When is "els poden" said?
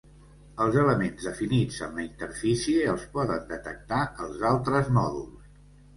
2.95-3.47